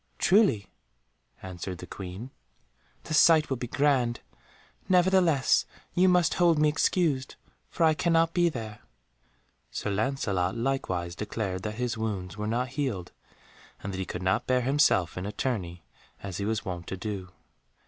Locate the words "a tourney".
15.27-15.83